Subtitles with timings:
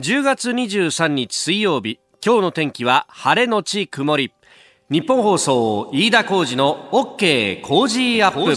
[0.00, 4.32] 10月23日水曜日今日の天気は晴れのち曇り。
[4.90, 8.54] 日本放送飯田浩二の OK 工事アップ。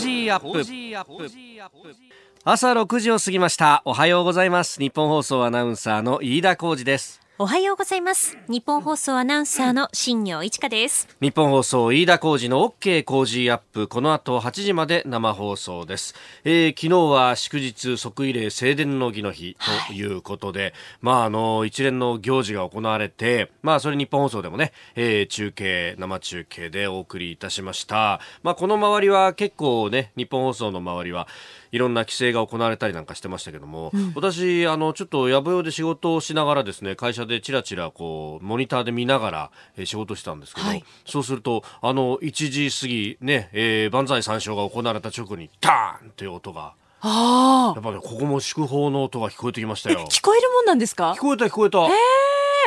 [2.43, 3.81] 朝6時を過ぎました。
[3.85, 4.79] おはようございます。
[4.79, 8.37] 日本放送アナウンサーの飯田浩二ですおはようございます。
[8.47, 11.07] 日本放送アナウンサーの新業一華です。
[11.21, 13.87] 日本放送飯田浩二の OK 工事アップ。
[13.87, 16.13] この後8時まで生放送です。
[16.43, 28.19] えー、昨日は祝日即位礼正殿の儀の日ということで、はい、まああの一連の行事が行われて、まあそれ日本放送でもね、えー、中継生中継でお送りいたしました。
[28.43, 31.27] まあこの周りは結構ね日本放送の周りは
[31.71, 51.79] いろんな規制が行われたりなんかしてましたけども、うん、私あのちょっとやぶよで仕事をしながらですね会社でちらちらこうモニターで見ながら、えー、仕事したんですけど、はい、そうするとあの1時過ぎね、えー、万歳三唱が行われた直後にターンという音があやっぱねここも祝砲の音が聞こえてきましたよ聞こえるもんなんですか聞こえた聞こえた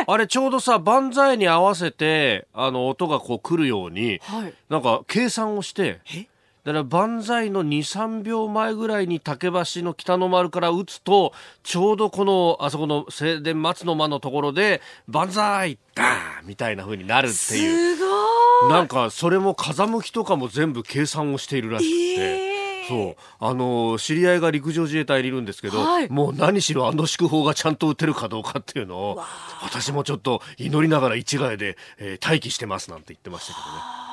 [0.07, 6.27] あれちょうどさ万歳に合わせてあの音がこう来るように、はい、なんか計算をしてえ
[6.65, 17.97] だから万歳の2、3秒前ぐらいに竹橋の北の丸から打つと、ちょうどこの、あそこの正殿松の間のところで、万歳ダーンみたいな風になるっていう。
[17.97, 22.49] すごいなんか、それも風向きとかも全部計算をしているらしくて。
[22.49, 22.55] えー
[22.87, 29.23] そうあの知り合いが陸上自衛隊にいるんですけど、はい、もう何しろあの祝砲がちゃんと打てるかどうかっていうのを
[29.63, 34.04] 私もちょっと祈りながら一概で、えー、待機してますなんて言ってましたけどね。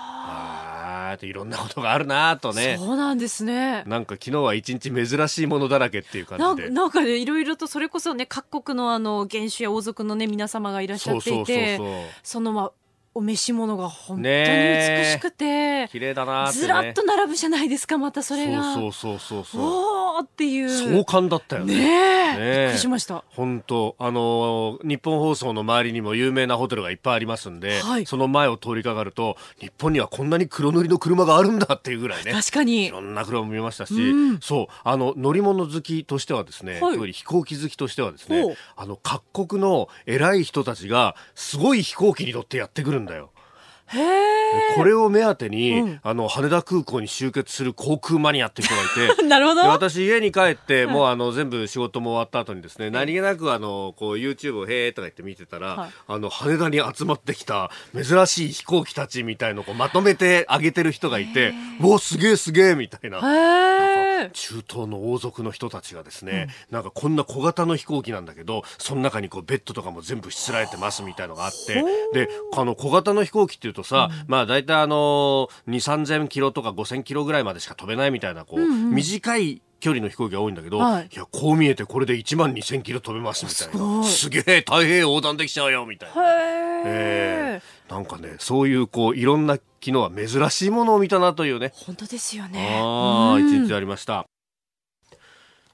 [1.16, 2.78] っていろんなことがあるなとね。
[2.80, 3.84] そうなんですね。
[3.86, 6.70] なんか昨日は一日珍しいものだらけっていう感じで。
[6.70, 11.80] なんかねいろいろとそれこそね各国のあの元首や王族のね皆様がいらっしゃっていて
[12.24, 12.72] そのまあ
[13.14, 18.74] お召し物が本当に美しくて、綺麗だな、ね、ずらっと並ぶじゃないですかまたそれが。
[18.74, 20.70] そうそうそうそうおーっていう。
[20.70, 21.76] 壮観だったよね。
[21.76, 23.26] ねびっくりしました。
[23.28, 23.98] 本当。
[24.00, 32.32] あの日本放送の周りにも有名なホテルがいっぱいありますんで、はい、その前を通りかかると日本にはこんなに黒塗りの車があるんだっていうぐらいね。
[32.32, 32.86] 確かに。
[32.86, 34.74] いろんな車も見ましたし、うん、そう。
[34.86, 43.32] あの乗り物好きとしてはですね、はい、飛行機好きとしてはですねあの各国の偉い人たちがすごい飛行機に乗ってやってくるんだよ
[44.76, 49.62] これを目当てに、うん、あの羽田空港に集結する航空マニアって人がいて なるほど。
[49.62, 63.22] 私家に帰って、もうあの全部仕事も終わった後にですね、何気なくあのこう YouTube をへーとか言って見てたら、はい、あの羽田に集まってきた珍しい飛行機たちみたいのをまとめてあげてる人がいておすげえすげえみたいな。
[64.30, 84.04] 中東の王族の人たちがですね、うん、なんかこんな小型の飛行機なんだけどその中にこうベッドとかも全部しつらえてますみたいのがあってであの小型の飛行機っていうとさ、うん、まあ大体あの2 3 0 0 0キロとか5 0 0 0キロぐらいまでしか飛べないみたいなこう、うんうん、短い距離の飛行機が多いんだけど、はい、いやこう見えてこれで1万2000キロ飛べますみたいな。
[84.04, 86.16] すげえ太平洋横断できちゃうよみたいな。
[86.86, 91.72] えー、なんかねそういうこういろんな昨日は珍しいものを見たなというね。
[91.74, 92.80] 本当ですよね。
[92.80, 94.31] ああ一日ありました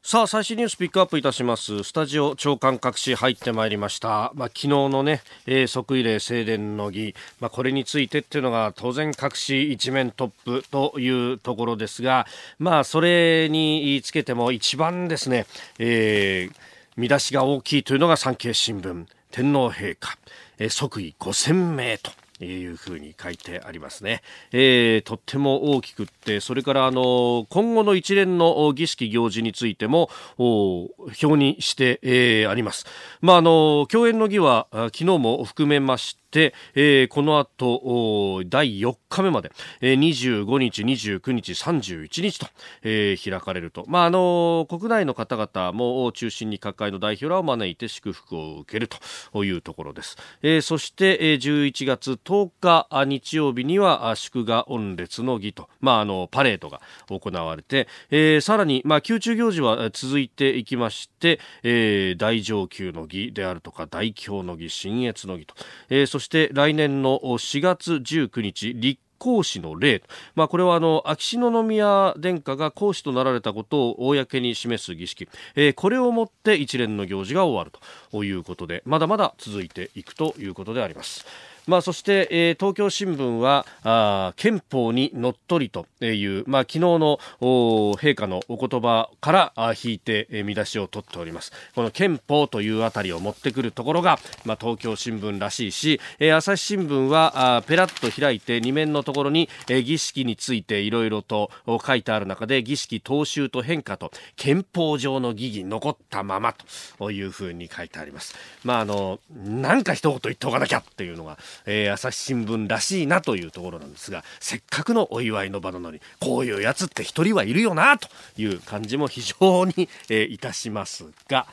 [0.09, 1.83] さあ最新ニュースピックアップいたします。
[1.83, 12.25] スタジオ長官隠し入ってまいりました、まあ、昨日のね、えー、即位礼正殿の儀、まあ、これについてっていうのが当然隠し一面トップというところですが
[12.57, 15.45] まあそれにつけても一番ですね、
[15.77, 16.55] えー、
[16.95, 19.07] 見出しが大きいというのが産経新聞。
[19.31, 20.17] 天皇陛下、
[20.57, 22.11] えー、即位5000名と。
[22.45, 24.21] いうふうに書いてありますね、
[24.51, 32.85] えー、とっても大きくってそれからあの今後の一連の儀式行事についても表にして、えー、あります、
[33.21, 39.51] まあ、あの共演の儀は昨日も含めまして、えー、この後第4日目まで、
[39.81, 42.47] えー、25日、29日、31日と、
[42.83, 48.89] えー、開かれると、まあ、あの国内の方々も中心に各界の代表らを招いて祝福を受ける
[49.31, 65.55] というところです、えー、そして、えー、11月10日日曜日には祝賀御列の儀と、まあ、あのパレードが行われて、えー、さらに、まあ、宮中行事は続いていきまして、えー、大上級の儀であるとか大凶の儀、新越の儀と、
[65.89, 70.01] えー、そして来年の4月19日立皇嗣の礼、
[70.33, 77.71] まあ、これはあの秋篠宮殿下が皇嗣となられたことを公に示す儀式、えー、これをもって一連の行事が終わる
[78.11, 81.23] ということでまだまだ続いていくということであります。
[81.67, 101.51] まあ、そして、えー、東京新聞はあ憲法にのっとりという、まあ、昨日の陛下のお言葉からあ引いて、えー、見出しを取っておりますこの憲法というあたりを持ってくるところが、まあ、東京新聞らしいし、えー、朝日新聞はあペラッと開いて2面のところに、えー、儀式についていろいろと
[101.85, 106.55] 書いてある中で儀式踏襲と変化と憲法上の疑義残ったまま
[106.97, 108.35] というふうに書いてあります。
[108.63, 118.07] まああのなんか一言言っておかなきゃっていうのが、えー、朝日新聞らしいなというところなんですがせっかくのお祝いの場なのにこういうやつって一人はいるよなと
[118.37, 121.47] いう感じも非常に、えー、いたしますが、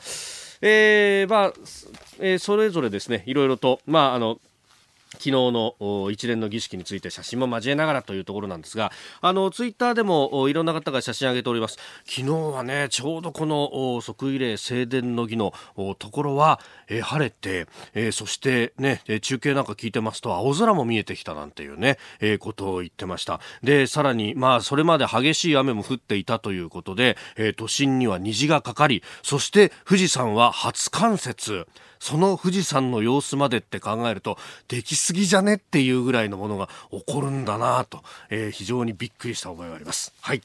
[0.61, 1.53] えー、まあ、
[2.19, 4.39] えー、それぞれですねいろいろとまああの
[5.15, 8.91] 昨日の一連の儀式について写真も交えながらというところなんですが
[9.21, 11.77] あのツイッターでもいろんな方が写真上げております。
[12.05, 15.53] 昨日はねちょうどこの即位礼正殿の儀の
[15.99, 23.39] ところは、え、晴れて、え、そしてね中継なんか聞いてますと青空も見えてきたなんていうね、え、ことを言ってました。
[23.63, 31.65] でさらにまあそれまで激しい雨も降っていたということで、え、都心には虹がかかりそして富士山は初冠雪。
[32.05, 34.37] その富士山の様子までって考えると、
[34.67, 40.13] できすぎじゃねっていうぐらいのものが起こるんだなと、えー、非常にびっくりした覚えがあります。
[40.21, 40.41] はい。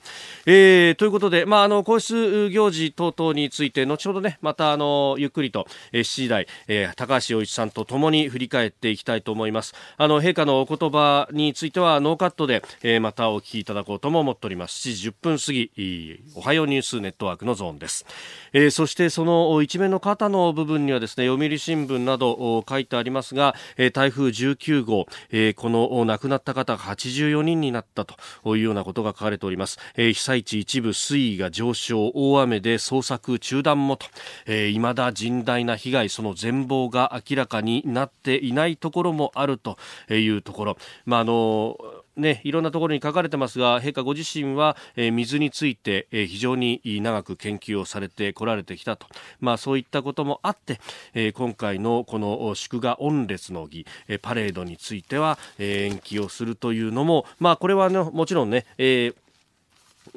[0.47, 9.75] えー、ということで、まあ、あの、皇室行事等々について、後ほどね、また、あの、ゆっくりと、えー、7時台、えー、高橋洋一さんと共に振り返っていきたいと思います。
[9.99, 14.89] あの、陛下のお言葉については、ノーカットで、えー、またお聞きいただこうとも思っております。
[14.89, 18.07] 7時10分過ぎ、おはようニュースネットワークのゾーンです。
[18.55, 23.55] えー、そして、その一面の肩の部分にはですね、読売新聞など書いてありますが、
[23.93, 25.07] 台風19号、
[25.57, 29.79] この亡くなった方が84人になったというようなことが書かれております。
[29.97, 34.07] 被災地一部水位が上昇、大雨で捜索中断もと、
[34.47, 39.79] 未だ甚大な被害、その全貌が明らかになっていないところもあると
[40.11, 40.77] いうところ。
[41.05, 41.77] まあ、あの
[42.21, 49.07] ね、いろんなところに書かれてますが陛下ご自身は、えー、水について、えー、非常に長く研究をされてこられてきたと、
[49.41, 50.81] まあ、そういったこともあって、
[51.15, 59.15] えー、今回のこの祝賀御列の儀、え、パレードについては、え、延期をするというのも、まあ、これは、ね、もちろんね、えー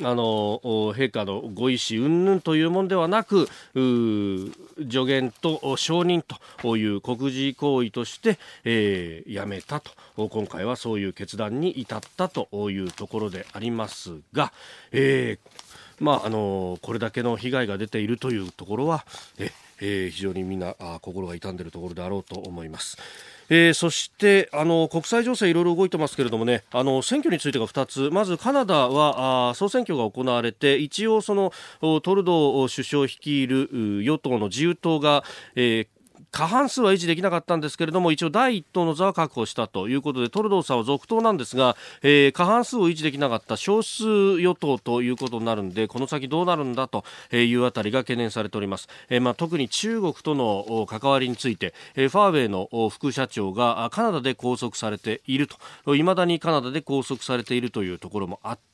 [0.02, 6.24] あの陛下のご意思云々というものではなく助言と承認
[6.62, 9.92] という国事行為として、えー、やめたと。
[10.16, 14.52] 今回はそういう決断に至ったというところでありますが、
[14.92, 19.06] えーまあ、あのこれだけの被害が出ているというところは
[19.38, 19.52] え、
[19.82, 22.98] えー、非常にみんなあ心が痛んでいるところであろうと思います。
[23.50, 33.70] えー、そしてあの国際情勢いろいろ動いてますけれどもねあの選挙についてが2つまずカナダはあ総選挙が行われて一応そのトルドー首相率いる
[34.04, 35.24] 与党の自由党が、
[35.56, 35.88] えー、
[36.34, 55.48] 過半数は維持できなかったんですけれども一応第一党の座は確保したということでトルドーさんは続投なんですが、えー、過半数を維持できなかった少数与党ということになるんでこの先どうなるんだというあたりが懸念されております、えー、まあ、特に中国との関わりについて、えー、ファーウェイの副社長がカナダで拘束されている
[55.86, 55.96] と。
[55.96, 58.73] いまだにカナダで拘束されているというところもあって、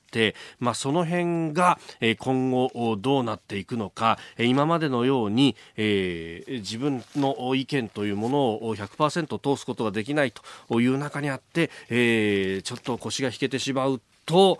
[0.59, 1.79] まあ、その辺が
[2.19, 14.59] 今後どうなっていくのか今までのように、えー、自分の意見というものを100%通すことができないという中にあって、えー、ちょっと腰が引けてしまうと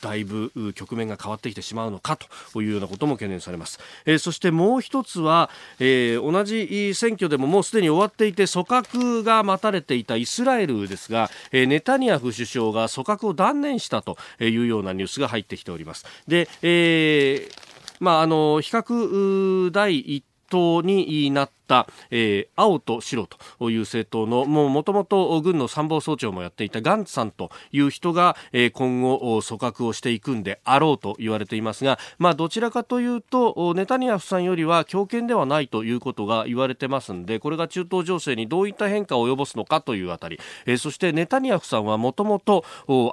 [0.00, 2.16] だいぶ局面が変わってきてしまうのか
[2.52, 5.50] というようなことも懸念されます、えー、そしてもう一つは、
[5.80, 16.06] えー、同じ選挙でももうすでに終わっていて組閣が待たれていたイスラエルですが、えー、ネタニヤフ首相が組閣を断念したというようなニュースが入ってきております。
[16.28, 17.68] で、えー
[18.00, 42.64] まあ、あの比較第一党になった、えー、青と白という政党のもともと軍の参謀総長もやっていたガンツさんという人が、えー、今後組閣をしていくんであろうと言われていますが、まあ、どちらかというとネタニヤフさんよりは強権ではないということが言われてますんでこれが中東情勢にどういった変化を及ぼすのかというあたり、えー、そしてネタニヤフさんはもともと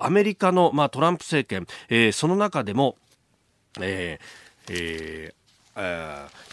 [0.02, 2.96] アメリカの、まあ、トランプ政権、えー、その中でも、
[3.82, 5.45] えーえー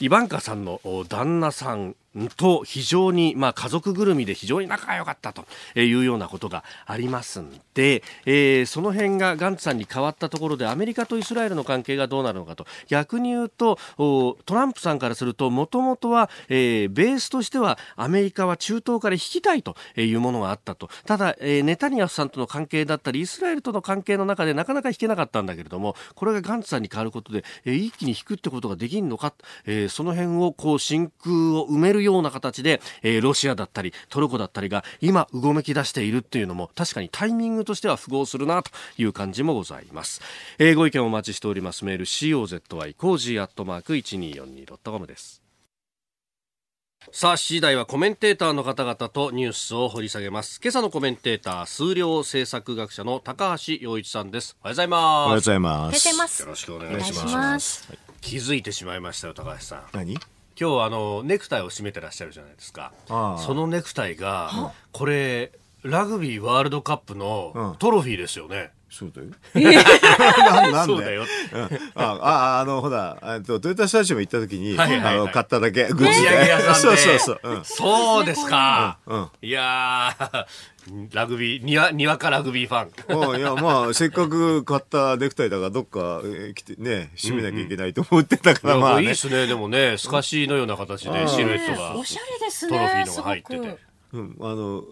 [0.00, 1.94] イバンカさんの旦那さん
[2.36, 12.66] と非常に、まあ、家族ぐるみで非常に仲が良かったというようなことがありますんで、えー、その辺がガンツさんに変わったところでアメリカとイスラエルの関係がどうなるのかと。
[12.88, 20.88] 逆に言うとトランプさんからするともともとは、えー、ベースとしてはアメリカは中東から引きたいというものがあったと。
[21.06, 29.32] ただ、えー、ネタニヤフさんとの関係だったりイスラエルとの関係の中でなかなか引けなかったんだけれどもこれがガンツさんに変わることで、えー、一気に引くってことができるのか、
[29.66, 40.20] えー、その辺をこう真空を埋めるるような形で、えー、ロシアだったりトルコだったりが今うごめき出しているっていうのも確かにタイミングとしては符合するなという感じもございます、
[40.58, 45.42] えー、ご意見お待ちしておりますメール COZY コージーアットマーク 1242.com です
[47.10, 50.60] さあ、7時台はコメンテーターの方々とニュースを掘り下げます。
[50.62, 54.56] 今朝のコメンテーター、数量政策学者の高橋洋一さんです。
[54.62, 55.02] おはようございます。
[55.02, 55.92] おはようございま
[56.28, 56.42] す。
[56.42, 57.92] よろしくお願いします。
[58.20, 59.82] 気づいてしまいましたよ、高橋さん。
[59.92, 60.16] 何？
[60.62, 62.92] 今日あのネクタイを締めてらっしゃるじゃないですか。
[63.40, 65.50] そのネクタイが、これ
[65.82, 68.70] ラグビーワールドカップのトロフィーですよね。
[68.92, 69.28] そうだよ。
[70.70, 71.24] なんそうだよ。
[71.94, 77.40] あ、あ、あの、ほら、トヨタスタジアム行った時に、あの、買っただけ、グッズそうそうそう。
[77.64, 78.98] そうですか。
[79.40, 80.14] いや
[81.12, 83.38] ラグビー、にわ、にわかラグビーファン。
[83.38, 91.96] いや、まあ、せっかく買ったネクタイだから、どっか、え来て、ね、締めなきゃいけないと思ってたから、まあ、いいですね、でもね、透かしのような形で、シルエットが。
[91.96, 92.76] おしゃれですね。
[92.76, 93.78] トロフィーのが入ってて。
[94.12, 94.84] うん、あの、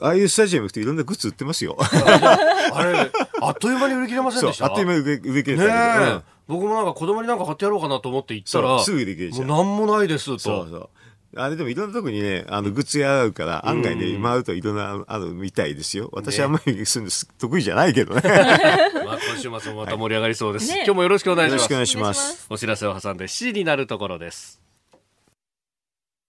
[0.00, 1.76] ああいうスタジアム行くといろんなグッズ売ってますよ。
[1.80, 3.10] あれ、
[3.40, 4.66] あっという間に売り切れませんでした？
[4.66, 5.68] あっという間に売り切れたけ
[6.06, 9.46] ど、ね僕もなんか子供になんか買ってやろうかなと思って行ったら、すぐ売り切れちゃう。
[9.46, 10.38] もうなんもないですと。
[10.38, 10.88] そうそう。
[11.34, 16.10] あれでもいろんなとこにね、あの、グッズ屋あるから、案外ね、回るといろんな、あるみたいですよ。
[16.12, 18.20] 私はあんまりするの得意じゃないけどね。
[19.06, 20.70] まあ、今週末もまた盛り上がりそうです。
[20.74, 21.62] 今日もよろしくお願いします。
[21.62, 22.46] よろしくお願いします。
[22.50, 24.61] お知らせを挟んで7時になるところです。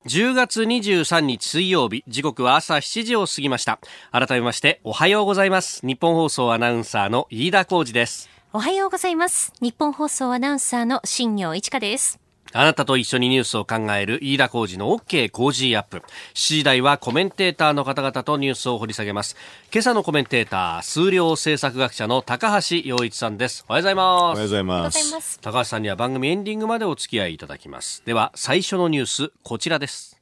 [0.06, 3.80] 10月23日水曜日時刻は朝7時を過ぎました。
[4.12, 5.86] 改めましておはようございます。
[5.86, 8.30] 日本放送アナウンサーの飯田浩二です。
[8.52, 9.54] おはようございます。
[9.62, 12.23] 日本放送アナウンサーの新業一華です。
[12.52, 15.98] あなたと一緒にニュースを考える飯田浩二の OK 工事アップ。
[15.98, 19.36] 7時台はコメンテーターの方々とニュースを掘り下げます。
[19.72, 23.66] 今朝のコメンテーター、数量政策学者の高橋洋一さんです。
[23.68, 24.12] おはようございます。
[24.12, 25.40] おはようございます。
[25.40, 28.04] 高橋さんには番組エンディングまでお付き合いいただきます。
[28.06, 30.20] では、最初のニュース、こちらです。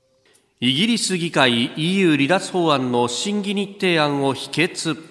[0.61, 5.10] イギリス議会 EU 離脱法案の審議日程案を否決。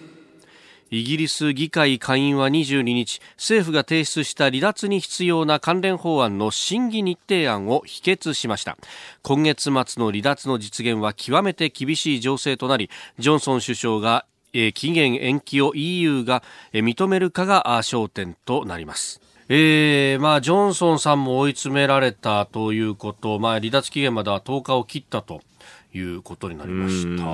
[0.92, 8.76] イギリス議会下院は22日、政府が提出した離脱に必要な関連法案の審議日程案を否決しました。
[9.22, 16.42] 今月末の離脱の実現は極めて厳しい情勢となり、ジョンソン首相が期限延期を EU が
[16.72, 19.20] 認めるかが焦点となります。
[19.48, 25.40] えー、まあ、ジョンソンさんも追い詰められたということ、まあ、離脱期限までは10日を切ったと。
[25.92, 27.24] いうことになりました。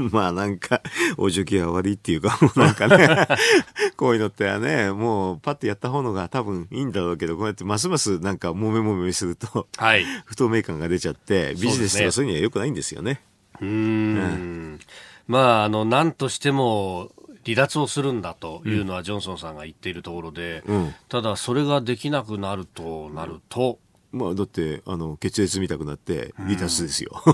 [0.10, 0.82] まあなんか、
[1.16, 3.26] おじきが悪いっていうか、なんかね、
[3.96, 13.20] こういうのってはね、もうパッとやった方のが多分いいんだろうけど、こうやってますますなんかもめもめすると、はい、不透明感が出ちゃって、ビジネスとかそういうには良くないんですよね。
[13.60, 14.80] う、ね、ん。
[15.26, 17.10] まあ、あの、なんとしても、
[17.46, 23.78] 離脱をするんだというのはジョンソンさんが言っているところで、うん、ただそれができなくなるとなると、
[24.16, 27.22] まあ、だってあの血液見たくなって離脱ですよ。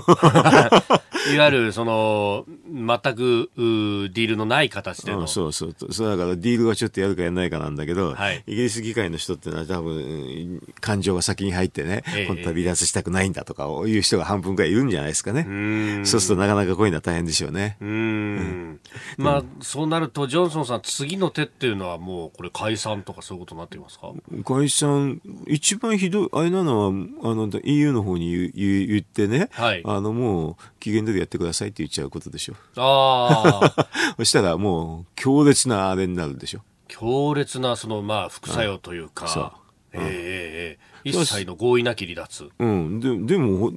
[1.33, 2.85] いわゆるその全
[3.15, 5.75] くディールのない形での、うん、そうそう。
[5.91, 16.03] そうだからディールはちょっとやるかやらないかなんだけど、はい、イギリス議会の人ってのは多分感情が先に入ってね、えー、本当は離脱したくないんだとかいう人が半分くらいいるんじゃないですかね。
[16.03, 17.77] そうするとなかなかこういうのは大変でしょうね。
[17.79, 18.79] うん、
[19.17, 24.11] まあ、そうなるとジョンソンさん次の手っていうのはもうこれ解散とかそういうことになっていますか？
[24.45, 26.91] 解散一番ひどいあれなのはあ
[27.35, 32.55] の EU の方に言言ってね、はい、あのもう期限でやってくださいって言っちゃうことでしょ。
[32.75, 33.87] ああ。
[34.17, 36.61] そしたらもう強烈なあれになるでしょ。
[36.87, 39.27] 強烈なそのまあ副作用というか。
[39.27, 39.51] そう。
[39.93, 42.49] ええええ一切の合意なき離脱。
[42.59, 42.99] うん。
[42.99, 43.71] ででも、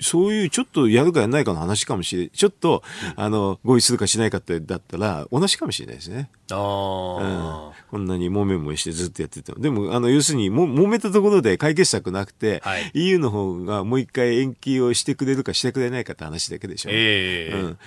[0.00, 2.30] そういうちょっとやるかやらないかの話かもしれない。
[2.30, 2.82] ちょっと、
[3.16, 6.28] うん、あの、合意するかしないかってだったら、同じかもしれないですね。
[6.50, 7.72] ああ、うん。
[7.90, 9.60] こんなにもめもめしてずっとやってても。
[9.60, 16.90] でも、あの、要するに、も、揉めたところで解決策なくて、はい、EU の方がもう一回延期をしてくれるかしてくれないかって話だけでしょ。
[16.92, 17.78] ええー、うん。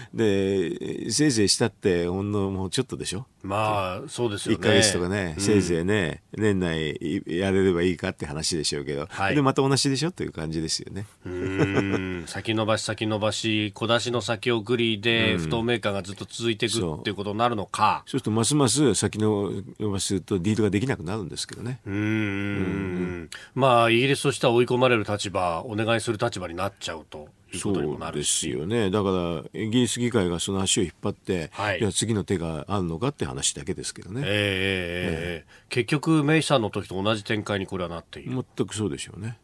[1.06, 3.26] で、せいぜいしたって、ほんのもうちょっとでしょ？
[3.42, 4.62] まあ、そうですよね。
[4.62, 10.12] 1ヶ月とかね、せいぜいね、うん、年内やれればいいかって話でしょうけど、はい、で、また同じでしょ？
[10.12, 11.06] という感じですよね。
[11.26, 11.99] うん。
[12.28, 18.04] 先延ばし先延ばし、小出しの先送りで、不透明感がずっと続いていくっていうことになるのか。
[18.06, 21.80] そうすると、ますます先延ばしすると、ディールができなくなるんですけどね。
[21.86, 27.30] うんうんまあ、イギリスとしては追い込まれる立場、お願いする立場になっちゃうと。
[27.58, 28.92] そうですよね。
[28.92, 29.10] だか
[29.54, 34.22] ら、イギリス議会がその足を引っ張って、はい、いや、次の手があるのかって話だけですけどね。
[34.24, 38.46] えー、えー、結局、メイさんの時と同じ展開にこれはなっている。
[38.58, 39.38] 全くそうでしょうね。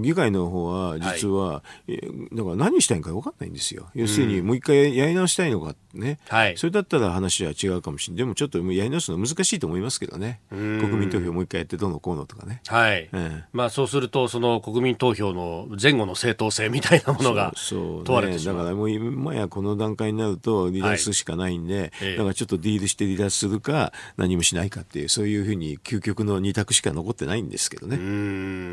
[0.00, 2.00] 議会の方は実は、はい、
[2.32, 3.90] だから何したいのか分かんないんですよ。
[3.94, 8.18] 要するにもう一回やり直したいのかね、はい、それだったら話は違うかもしれない。
[8.18, 10.40] でもちょっとやり直すの難しいと思いますけどね。
[10.50, 12.62] 国民投票もう一回やってどうのこうのとかね。
[12.66, 13.08] はい。
[13.12, 18.54] うん、まあそうするとその国民投票の前後の正当性みたいなものが問われてしまう。
[18.54, 27.98] そう、ね、だからもう今やこの段階になると離脱しかないんで、はい、だからちょっとディールして離脱するか何もしないかっていうそういうふうに究極の二択しか残ってないんですけどね。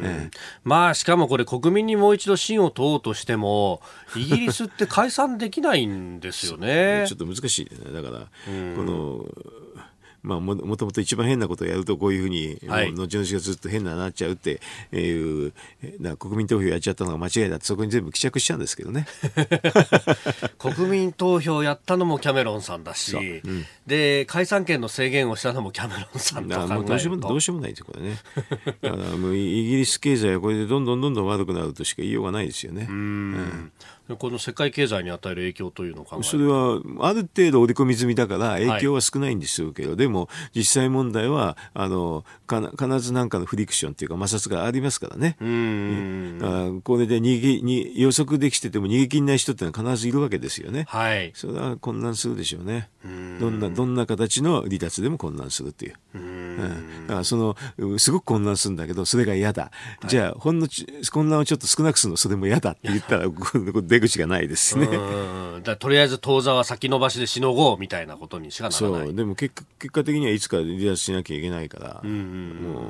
[0.03, 3.81] ええ、まあしかもこれ国民にもう一度信を問おうとしても
[4.15, 7.05] イギリスって解散できないんですよね。
[7.09, 7.91] ちょっと難しいね。
[7.91, 9.25] だから、この、
[10.21, 14.59] まあも、もともと一番変なことをやるとこういうふうに、はい、後々がずっと変ななっちゃうって
[14.91, 15.53] いう、
[15.99, 19.07] な国民投票やっちゃったのが間違いだってそこに全部帰着しちゃうんですけどね。
[20.59, 23.47] 国民投票やったのもキャメロンさんだし、う。
[23.47, 28.17] ん、で解散権の制限をしたのもキャメロンさんともうどうしようも どうしようもないですこれね。
[28.81, 32.87] だからもうイギリス経済はこれでどんどんどんどん悪くなるとしか言いようがないですよね。
[32.89, 33.71] うん、うん
[34.17, 45.37] この世界経済に与える影響というのをそれはある程度織り込み済みだから影響は少ないんですけど、はい、でも実際問題はあの必ず何かのフリクションというか摩擦がありますからね。
[45.39, 46.81] うん。
[46.83, 50.85] これで逃げに予測できてても逃げ切れない人ってのは必ずいるわけですよね。
[50.87, 52.89] はい、それは混乱するでしょうね。
[53.03, 55.93] どんなどんな形の離脱でも混乱するという。
[56.15, 59.71] うん、だからそのすごく混乱するんだけどそれが嫌だ、は
[60.05, 60.67] い、じゃあほんの
[61.11, 63.27] 混乱をちょっと少なくするのそれも嫌だって言ったら
[63.99, 64.87] 出口がないですね。
[65.63, 69.07] だとりあえず当座は先延ばしでしのごうみたいなことにしかならない。
[69.07, 69.13] そう。
[69.13, 72.83] でも結果結果的にはいつか離脱しなきゃいけないから、うんうん、もう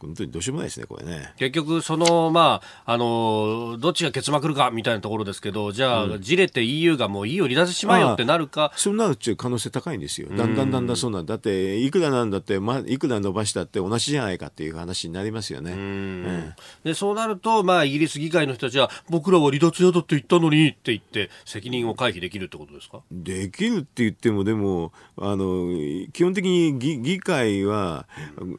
[0.00, 1.32] 本当にどうしようもないですねこれね。
[1.36, 8.72] 結局そのまああのどっちが結膜るかみたいなところですけどじゃあ、うん、じれて EU がもう EU を離脱しまえよってなるか。
[8.76, 10.28] そうなるっていう可能性高いんですよ。
[10.28, 23.02] だんだんだんだんそうなんだっていくらなんだって、まあ、いくら伸ばしたって同じじゃないかっていう話になりますよね、うん、でそうなると、まあ、イギリス議会の人たちは僕らは離脱嫌だって言ったのにって言って責任を回避できるってことですか？
[23.10, 25.68] できるって言ってもでもあの
[26.12, 28.06] 基本的に議議会は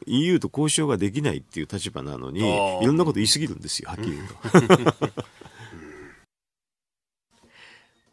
[0.06, 2.40] EU と交渉ができないっていう立場なのに
[2.82, 5.08] いろんなこと言い過ぎるんですよはっきり言うと。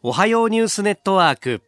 [0.02, 1.62] おはようニュースネットワーク。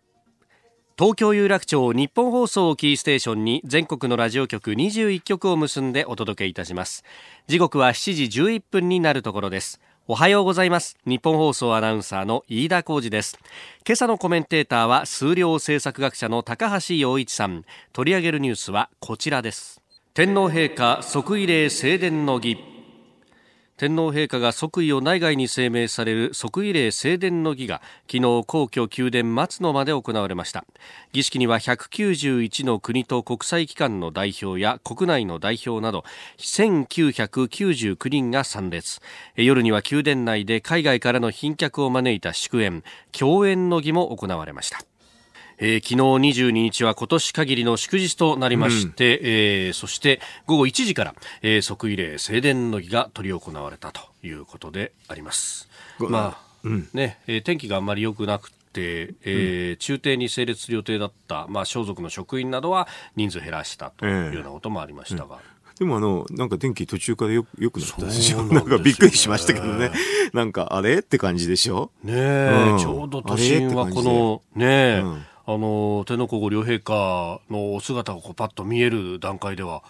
[0.97, 7.05] 東京有楽町日本放送キーステーションに全国のラジオ局21局を結んでお届けいたします。
[7.47, 9.81] 時刻は7時11分になるところです
[10.11, 10.97] おはようございます。
[11.05, 13.39] 日本放送アナウンサーの飯田浩二です。
[13.87, 17.67] 今朝のコメンテーターは数量政策学者の高橋洋一さん。
[17.93, 19.83] 取り上げるニュースはこちらです。
[20.15, 22.78] 天皇陛下即位礼正殿の儀。
[23.79, 27.81] 天皇陛下が即位を内外に声明される即位礼正殿の儀が
[28.11, 30.65] 昨日皇居宮殿松の間で行われました。
[31.13, 36.03] 儀式には191の国と国際機関の代表や国内の代表など
[36.39, 39.01] 1999人が参列。
[39.37, 44.88] 夜には宮殿内で海外からの賓客を招いた祝宴共演の儀も行われました。
[45.59, 55.69] えー、昨日22日は今年限りの祝日となりまして、うん、えー、そして午後1時から、えー、即位礼正殿の儀が執り行われたということであります。
[55.99, 65.37] まあ、うん、ね、えー、天気があんまり良くなくて、えー、中廷に整列する予定だった、まあ、装束の職員などは人数減らしたというようなこともありましたが。
[65.37, 65.75] えーうん。
[65.79, 68.43] でもあの、なんか天気途中からよよくなったですよ。
[68.45, 69.91] なんかびっくりしましたけどね。
[70.33, 71.91] なんかあれって感じでしょ？
[72.03, 74.67] ねえ、うん、ちょうど都心はこの、ね
[74.99, 79.83] え、うんあの天皇皇后両陛下のお姿がこうパッと見える段階では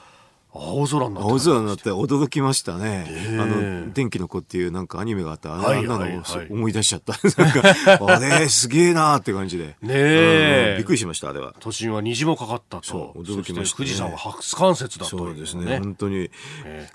[0.53, 3.07] 青空になって青空になって驚きましたね。
[3.39, 5.55] あの、電気の子っていうなんかアニメがあった。
[5.55, 6.07] あんなの
[6.51, 7.15] 思い出しちゃった。
[8.07, 9.77] あれ、すげえなーって感じで。
[9.83, 11.55] ねえ、びっくりしました、あれは。
[11.61, 12.85] 都心は虹もかかったと。
[12.85, 16.31] そう、驚きました、富士山は初冠雪だとそうですね、本当に。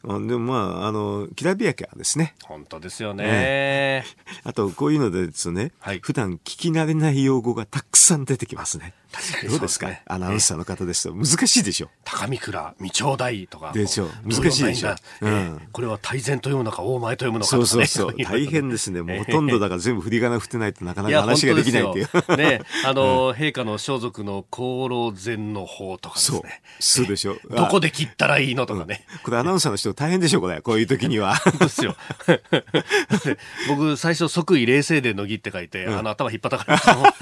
[0.04, 2.36] あでもまあ、あの、きらびやかですね。
[2.44, 4.04] 本当ですよね。
[4.44, 8.94] あと、こういうのでですね、普段聞き慣れない用語がたくさん出てきますね。
[9.14, 15.30] 確かにどうですか、ね、アナウンサーの方ですと難しいでしょ高見倉未長大とかでしょ難しいでしょ、う。
[15.30, 18.24] ん、これは大前と読むのか大前と読むのか、ね、そうそうそう。
[18.24, 19.02] 大変ですね。
[19.04, 22.38] もうほとんどだから全部振り仮名振ってないとなかなか話ができないっていう。
[22.38, 22.62] ね。
[22.86, 26.62] あの、うん、陛下の装束の功労前の方とかですね。
[26.80, 27.08] そう。
[27.08, 30.62] でしょどこで切ったらいいのとかね、これアナウンサーの人大変でしょこれ。
[30.62, 31.96] こういう時にはですよ。
[33.68, 37.16] 僕最初即位礼正殿の儀って書いて、あの頭引っ張ったから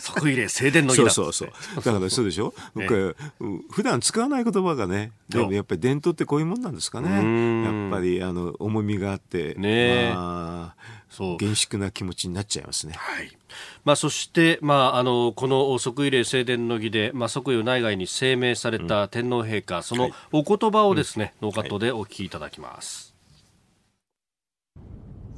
[0.00, 1.82] 即位礼正殿の儀だそうそうそう。
[1.84, 2.86] だからそうでしょ、ね、
[3.70, 7.08] 普段使わない言葉がねでもやっぱり伝統ってこういうもんなんですかね。
[7.10, 11.36] やっぱりあの重みがあってねまあそう。
[11.36, 12.94] 厳粛な気持ちになっちゃいますね。
[12.96, 13.36] はい。
[13.84, 23.14] まあ、そして、まあ、あのこの即位礼正殿の儀で、まあ、即位を内外に声明された天皇陛下、そのお言葉をですね、うん、ノーカットでお聞きいただきます。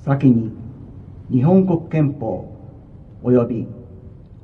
[0.05, 0.53] 先に
[1.31, 2.55] 日本国憲法
[3.25, 3.67] 及び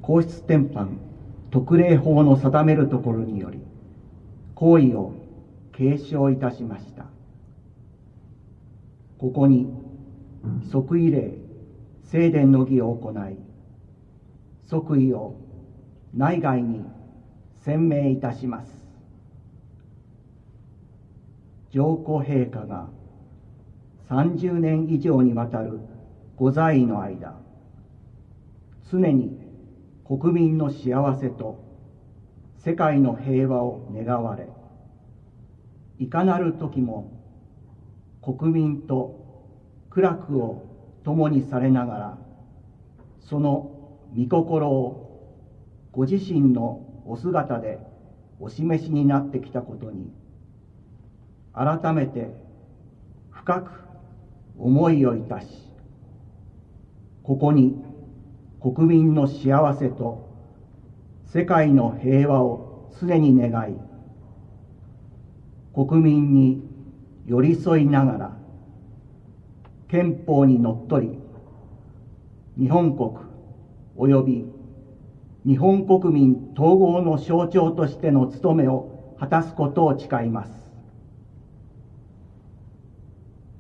[0.01, 0.99] 皇室典範
[1.51, 3.61] 特例法の定めるところにより
[4.55, 5.13] 行為を
[5.79, 7.07] 継承いたしました。
[9.17, 9.73] ここに
[10.73, 11.35] 即位礼
[12.03, 13.37] 正殿の儀を行い
[14.67, 15.37] 即位を
[16.17, 16.85] 内外に
[17.65, 18.73] 宣明いたします。
[21.71, 22.89] 上皇陛下が
[24.09, 25.79] 30年以上にわたる
[26.37, 27.39] ご在位の間
[28.91, 29.39] 常に
[30.05, 31.63] 国民の幸せと
[32.57, 34.49] 世界の平和を願われ
[35.99, 37.11] いかなる時も
[38.23, 39.27] 国民と
[39.91, 42.19] 苦楽を共にされながら
[43.21, 43.75] その
[44.17, 47.79] 御心をご自身のお姿で
[48.41, 50.13] お示しになってきたことに
[51.53, 52.33] 改めて
[53.31, 53.73] 深く
[54.59, 55.47] 思いをいたし
[57.23, 57.83] ここに
[58.61, 60.29] 国民の幸せと
[61.27, 63.88] 世界の平和を常に願い
[65.87, 66.61] 国民に
[67.25, 68.37] 寄り添いながら
[69.87, 71.17] 憲法にのっとり
[72.59, 73.11] 日本国
[73.97, 74.45] 及び
[75.47, 80.51] 日本国民統合の象徴としての務めを果たすことを誓います。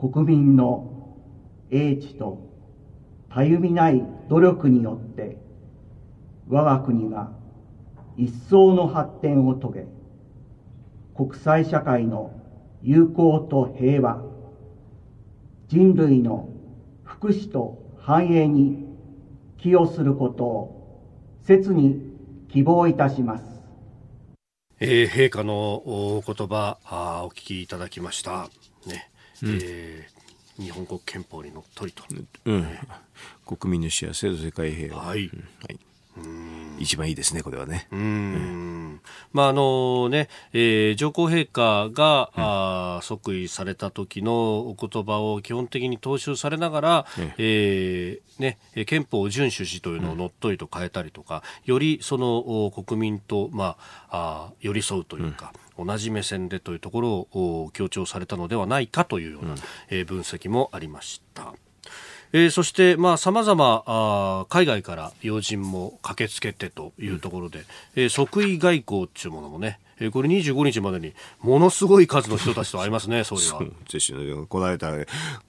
[0.00, 0.90] 国民の
[1.70, 2.48] 英知と
[3.28, 5.36] たゆみない努力によって
[6.48, 7.30] 我が国が
[8.16, 9.97] 一層の発展を遂げ
[11.18, 12.30] 国際社会の
[12.80, 14.22] 友好と平和
[15.66, 16.48] 人類の
[17.02, 18.86] 福祉と繁栄に
[19.56, 21.02] 寄与することを
[21.44, 22.00] 切に
[22.48, 23.42] 希望いたします。
[24.78, 28.48] えー、陛下のお言葉あお聞きいただきました。
[28.86, 29.10] ね、
[29.42, 32.04] うん、えー、日本国憲法にのっとりと、
[32.44, 32.64] うん、
[33.44, 35.24] 国民の幸せと世界平和、はい、は
[35.68, 35.80] い
[36.78, 37.88] 一番いいですね、これはね。
[37.90, 39.00] うん。
[39.32, 42.44] まあ、あのね、えー、上皇陛下が、うん、
[42.98, 53.76] あ即位された時のお言葉を基本的に踏襲されながら、ええー、ね、憲法を遵守しというのをのっとりと変えたりとか、うん、よりその国民と、ま
[54.08, 59.58] あ、あ寄り添うというか、うん、同じ目線でというところを強調されたのではないかというような、うん、
[59.90, 61.54] えー、分析もありました。
[62.32, 67.64] えー、そして、まあ、様々、海外から要人も駆けつけてというところで、うん、
[67.96, 73.46] えー、即位外交っていうものもね、えー、これ25日までにものすごい数の人たちと会いますね、総理は。
[73.46, 73.72] そう。
[74.46, 75.04] 来られたら、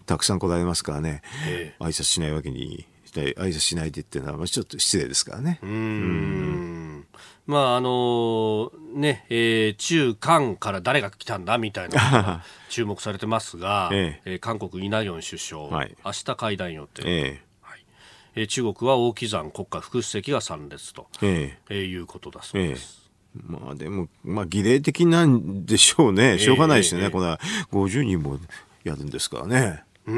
[0.05, 5.59] たくさん来られますからね、えー、挨拶しないわけに、挨拶しないでっていうのは、ちょっと失礼ですからね。
[5.61, 7.05] うんうん
[7.49, 17.85] まああのねえー、中韓から誰が来たんだみたいな 注目されてますが、ええー、韓国イ・ナギョン首相、はい、明日会談予定、えーはい
[18.35, 23.09] えー、中国は王岐山国家副主席が参列と、えー、えー、いうことだそうです。
[23.35, 26.39] えー、まあでも、まあ儀礼的なんでしょうね。
[26.39, 27.07] しょうがないですよね。
[27.07, 27.37] えー、この
[27.71, 28.39] 50人も
[28.83, 29.83] やるんですからね。
[30.05, 30.17] うんう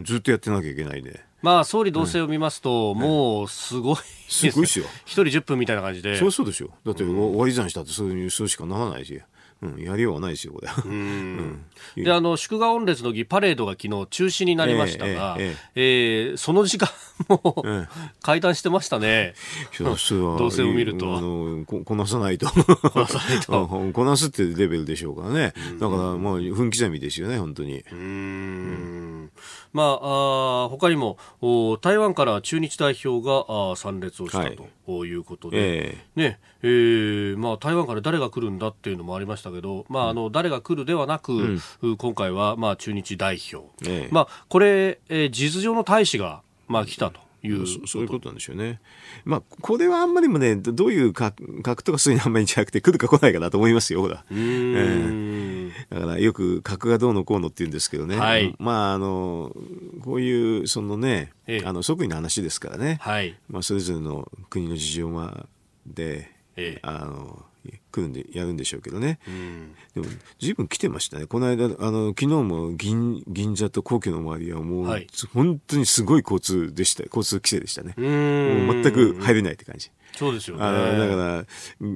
[0.00, 1.20] ん、ずっとやってなきゃいけないで。
[1.40, 3.96] まあ、総理同棲を見ますと、もうすごい
[4.28, 4.86] すごいですよ。
[5.04, 6.16] 一人10分みたいな感じで。
[6.16, 6.70] そうそうですよ。
[6.86, 9.20] だって、割り算したってそういう数しかならないし。
[9.64, 10.68] うん、やりようはないですよ、これ。
[10.84, 11.64] うん、
[11.96, 16.88] で、あの、祝賀御列の儀パレードが昨日中止になりましたが、えー、えー、えー、その時間
[17.28, 17.64] も
[18.22, 19.34] 会談してましたね。
[19.78, 21.16] 同棲を見ると。
[21.16, 22.48] あのここなさないと。
[22.48, 23.90] こなさないと。
[23.92, 25.54] こなすってレベルでしょうからね。
[25.80, 27.82] だから、まあ、分刻みですよね、本当に。
[27.92, 28.93] うん。
[29.74, 31.18] まあ、あ他にも
[31.82, 34.48] 台湾から中日代表があ参列をした
[34.86, 35.98] ということで、はいえ。
[36.16, 47.23] ー、ねえーまあ、台湾から誰が来るんだっていうのもありましたけど、まあ、あの誰が来るではなく、うん、今回は、まあ、中日代表、えー、まあ、これ、えー、事実上の大使が、まあ、来たと。
[47.44, 48.80] いうそういうことなんでしょうね。
[49.24, 54.24] まあ、これはあんまりもね、どういう格とかそういうのあんまりじゃなくて、来るか来ないかなと思いますよ、ほら。
[54.30, 58.16] えー、だからよく格がどうのこうのって言うんですけどね。
[58.16, 59.54] はい、まあ、あの、
[60.02, 62.98] こういう、そのね、ええ、あの、即位の話ですからね。
[63.00, 63.36] はい。
[63.48, 65.46] まあ、それぞれの国の事情ま
[65.86, 67.44] で、ええ、あの、
[67.90, 70.06] 来るんでやるんでしょうけどね、うん、でも
[70.38, 71.26] 随分来てましたね。
[71.26, 77.94] この間あの昨日も銀銀座と皇居の周りはもう、はい、本当にすごい交通でした交通規制でしたね。
[77.96, 79.90] もう全く入れないって感じ。
[80.16, 80.62] そうですよね。
[80.62, 81.44] だから、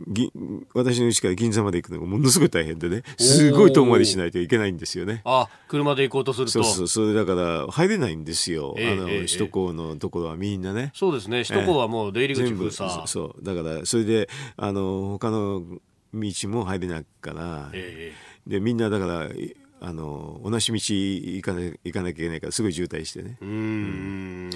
[0.08, 0.32] ぎ
[0.74, 5.22] 私の家から銀座まで行くのがものすごい大変でね、すごい遠回りしないといけないんですよね。
[5.24, 6.52] あ、車で行こうとすると。
[6.52, 8.74] そうそう、それだから入れないんですよ。
[8.76, 10.90] えー、あの、えー、首都高のところはみんなね。
[10.94, 13.06] そうですね、首都高はもう出入り口封鎖。
[13.06, 15.62] そう、だから、それで、あの、他の
[16.12, 19.28] 道も入れないから、えー、で、みんなだから、
[19.80, 23.38] あの同じ道行かな行かなきゃいけないからすごい渋滞してね。
[23.40, 24.50] うん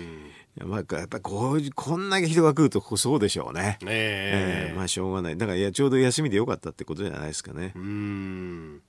[0.64, 3.78] まあ、やっぱこうこんだけ人が来るとそうでしょうね。
[3.86, 5.36] えー、えー、まあしょうがない。
[5.36, 7.72] だからいやちょうど休みでよかったってことじゃないですかね。
[7.74, 8.82] うん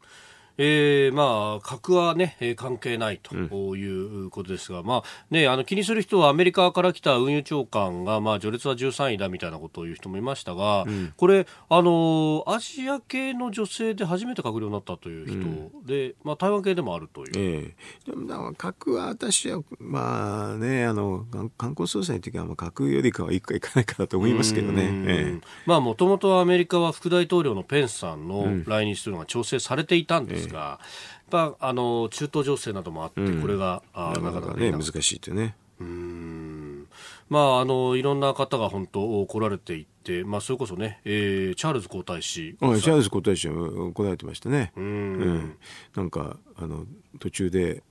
[0.58, 17.32] えー、まあ、核はね、関係ないということですが、うん、まあ、ね、あの、気にする人はアメリカから来た運輸長官が、まあ、序列は13位だみたいなことを言う人もいましたが、うん、これ、あの、アジア系の女性で初めて閣僚になったという人で、うん、まあ、台湾系でもあるという。
[17.36, 17.76] え
[18.08, 18.12] え。
[18.12, 21.26] ー、でも、だから核は私は、まあね、あの、
[21.58, 24.84] 観光総裁の時は、まあ、核よりかは行くか行かないかだと思いますけどね。
[24.84, 30.80] えー、まあ、もともとアメリカは副大統領のペンスさんの来日するのが調整されていたんですが、や
[31.26, 35.56] っぱあの中東情勢などもあって、これが、あなかなかね難しいってね。
[35.80, 36.88] うん。
[37.30, 42.32] まあ、あのいろんな方が本当来られていて、まあ、それこそね、えー、チャールズ皇太子。
[42.32, 44.72] チャールズ皇太子は来られてましたね。
[44.76, 45.58] うん、
[45.96, 46.86] なんかあの
[47.20, 47.84] 途中で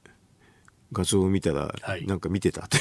[0.93, 2.79] 画像を見たら、はい、なんか見てたって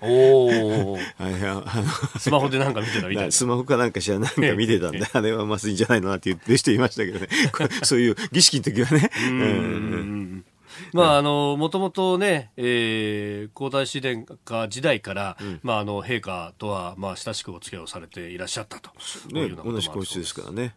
[0.00, 0.98] おお
[2.18, 3.32] スマホでなんか見てたみたいな。
[3.32, 7.28] スマホかなんかしらなんか見てたんであれはまずいんじゃないのなって言ってる人いましたけどね。
[7.82, 9.10] そういう儀式の時はね。
[9.28, 10.44] うん。
[10.92, 18.90] まあ、あの、もともとね、えー、皇太子殿下時代から、うん、まあ、あの、陛下とは、まあ、親しくお付き合いをされていらっしゃったと。
[19.32, 20.74] ね、同じ皇室ですからね。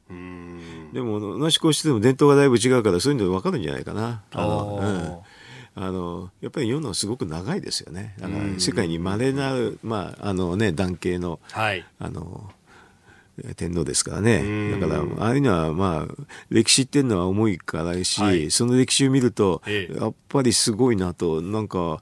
[0.94, 4.24] でも、同じ皇室でも伝統がだいぶ違うから、そういうの分かるんじゃないかな。
[4.32, 5.39] あの、うん
[5.76, 8.16] あのやっぱり世のすごく長いですよね。
[8.22, 9.54] あの世界に稀な、
[9.84, 12.52] まああのね、男系の,、はい、あの
[13.56, 14.72] 天皇ですからね。
[14.72, 22.02] だから、ああいうのは、まあ、歴史っていうのは重いからし、はい、その歴史を見ると、やっぱりすごいなと、なんか、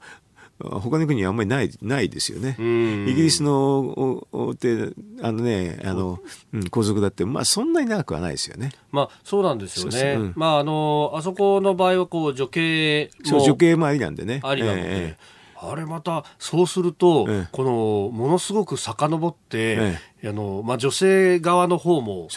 [0.58, 2.56] 他の国はあんまりないないですよね。
[2.58, 4.90] イギリスのおって
[5.22, 6.18] あのねあの、
[6.52, 8.72] うん、皇族だってまあそんなに長くはないですよね。
[8.90, 10.16] まあそうなんですよね。
[10.18, 14.40] うん、まああのあそこの場合はこう女系も女系もありなんでね。
[14.42, 14.82] ありなので。
[14.84, 22.28] えーあれまたそうすると、ええ、このものすごく遡って、え、あのまあ、女性側の方も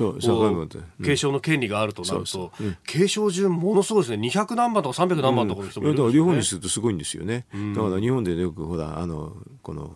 [1.04, 2.52] 継承の権利があるとなると、
[2.86, 4.28] 継承順ものすごいですね。
[4.28, 9.96] 200何番とか300何番とかの人もいるんですよ、ね、だから日本にするとすごいんですよね、うん、だから日本でよくほらあのこの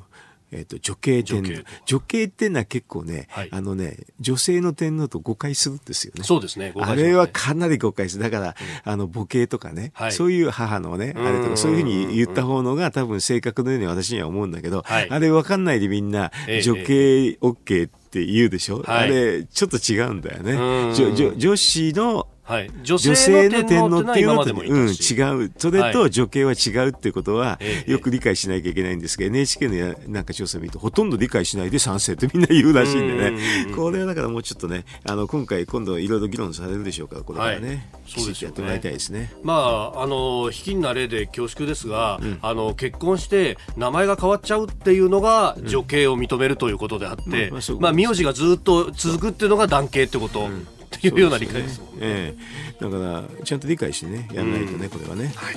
[0.55, 1.63] えっ、ー、と、女系天皇。
[1.85, 2.25] 女系。
[2.25, 6.23] ってのは結構ね、はい、あのね、女性の天皇と誤解するんですよね。
[6.23, 6.73] そうですね。
[6.75, 6.81] ね。
[6.81, 8.23] あれはかなり誤解する。
[8.23, 16.31] だから、うん、あの、母系とかね、はい、そういう母のね、あれとか、そういうふうに言った方のが多分正確のように私には思うんだけど、はい、あれ分かんないでみんな、
[16.63, 20.93] 女系 OK って言うでしょ、ええ、あれ、ちょっと違うんだよね。
[21.37, 25.51] 女子のはい、女性の天皇っていうのは、うん、違う。
[25.57, 33.73] それと女系は違うっていうことは、よく理解しなきゃいけないんですが、NHK のなんか調査見ると、ほとんど理解しないで賛成ってみんな言うらしいんでね。
[33.75, 39.33] これはだからもうちょっとね、あの、今回、今度いろいろ議論されるでしょうから、これからね、はい、そうですやってもらいたいですね。
[39.41, 50.41] まあ、あの、卑近な例で恐縮ですが、うん、あの、結婚して名前が変わっちゃうっていうのが、女系を認めるということであって、うん、まあ、名字がずっと続くっていうのが男系ってこと。
[50.41, 51.99] うんっていうような理解ですもんね。
[52.01, 55.55] ええだからちゃんと理解してねやらないとね、これはね、はい。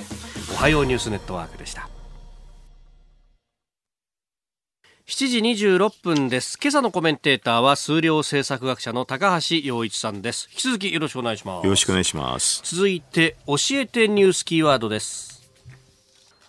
[0.53, 1.89] おはようニュースネットワークでした。
[5.09, 6.59] 7時26分です。
[6.61, 10.47] 今朝のコメンテーターは数量政策学者の高橋洋一さんです。
[10.51, 11.65] 引き続きよろしくお願いします。
[11.65, 12.61] よろしくお願いします。
[12.63, 15.49] 続いて教えてニュースキーワードです。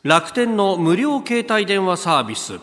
[0.02, 2.60] 楽天の無料携帯電話サービス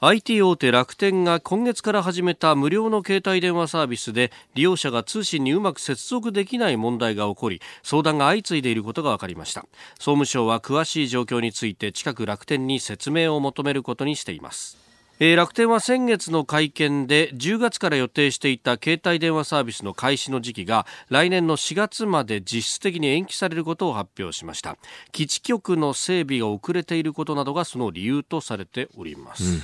[0.00, 9.62] IT 大手楽天が今月から始めた無料の携帯電話サービスで利用者が通信にうまく接続できない問題が起こり相談が相次いでいることが分かりました。
[9.96, 14.78] 総務省は詳しい状況について近く楽天に説明を求めることにしています、
[15.18, 24.76] 楽天は先月の会見で10月から予定していた携帯電話サービスの開始の時期が来年の4月まで実質的に延期されることを発表しました。
[25.10, 29.62] 基地局の整備が遅れていることなどがその理由とされております、うん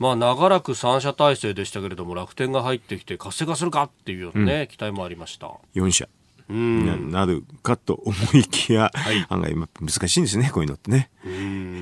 [0.00, 5.50] まあ、長らく三社体制でしたけれども楽天が入ってきて活性化するかっていうね、うん、期待もありました。
[5.74, 6.08] 4社
[6.48, 11.10] になるかと思いきや、はい、案外難しいんですねこういうのってね。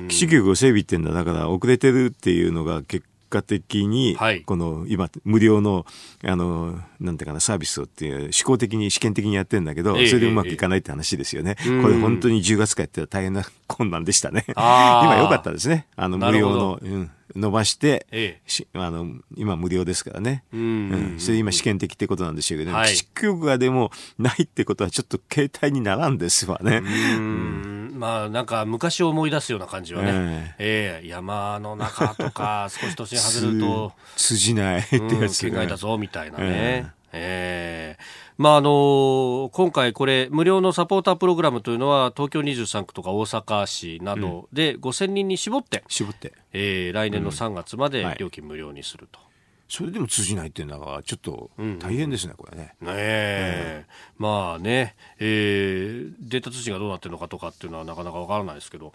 [0.09, 5.85] 基地局を整備ってんだだから遅れてるっていうのが結果的に、はい、この今無料の
[6.25, 14.43] あのなんていうかなサービスをっていう試行的に試験的にやってるんだけど、えー、それでうまくいかないって話ですよね、えー、これ本当に10月からやってたら大変な困難でしたね。
[14.57, 15.87] 今良かったですね。
[15.95, 26.77] あの無料の、うん伸ばして、ええ、あの今無料ですからね、うん、うん、それ今試験的ってことなんでしょうけど、ね、基地局がでもないってことはちょっと携帯にならんですわね。
[26.77, 31.01] うん、まあなんか昔を思い出すような感じはね、ええ。
[31.03, 36.43] えー、山の中とか 少し年外れると通じないってやつ、うん、県外だぞみたいなね。
[36.45, 38.03] えーええ。
[38.25, 49.19] ーまああの今回これ無料のサポータープログラムというのは東京23区とか大阪市などで5000人に絞って、絞って、えー、来年の3月まで料金無料にすると。
[49.67, 52.73] それでも通じないっていうのはちょっと大変ですね、うん、これね。
[52.79, 53.85] ねえ、
[54.17, 58.93] うん、まあね、えー、データ通信がどうなってるのかとかっていうのはなかなかわからないですけど、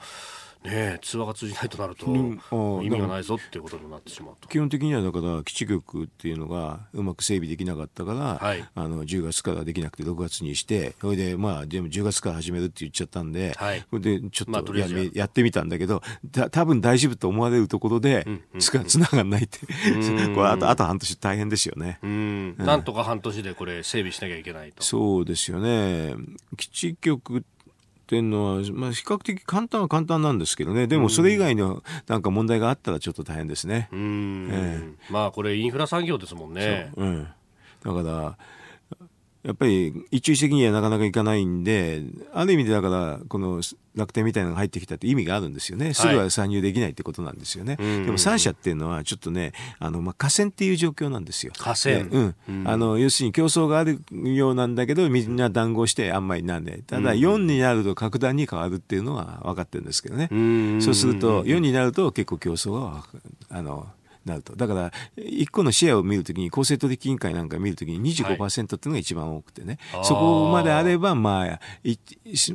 [0.64, 2.06] ね、通話が通じないとなると、
[2.82, 4.48] 意味がないぞっていうことになってしまうと。
[4.48, 19.58] 基本的にはだから基地局っていうのがうまく整備できなかったから、はい、あの10月からできなくて6月にしてそれでまあでも10月から始めるって言っちゃったんで、はい、それでちょっとや,、やってみたんだけどた多分大丈夫と思われるところで、うんうん、つつながんないって。
[20.34, 21.98] これあとあと半年大変ですよね。
[22.02, 24.82] うん、なんとか半年でこれ整備しなきゃいけないと。
[24.82, 26.14] そうですよね。
[26.56, 27.44] 基地局
[28.04, 33.88] っていうのは、まあ、比較的簡単は簡単なんですけどね、でもそれ以外のなんか問題があったらちょっと大変ですね。
[33.92, 36.92] うん、ええ、まあこれインフラ産業ですもんね。
[36.96, 37.02] う。
[37.02, 37.28] うん、
[37.82, 38.36] だから
[39.44, 42.02] やっぱり一朝一夕にはなかなかいかないんで、
[42.32, 43.60] ある意味でだから、この
[43.94, 45.92] 楽天みたいなのが入ってきたって意味があるんですよね。
[45.92, 47.76] すぐは参入できないってことなんですよね。
[47.78, 51.52] はい、でも3社っていうのはちょっとね、あの、まあ、河川っていう状況なんですよ。
[51.58, 51.96] 河川。
[51.96, 52.34] うん。
[52.48, 60.30] うん、あの、要するに競争があるようなんだけど、みんな談合してあんまりなんで、ただ4になると格段に変わるっていうのは分かってるんですけどね。
[60.32, 63.04] うそうすると、4になると結構競争が、
[63.50, 63.88] あの、
[64.24, 64.56] なると。
[64.56, 71.60] だから、1個のシェアを見るときに、公正取引委員会なんか見るときに25%っていうのが一番多くてね、はい、そこまであれば、まあ、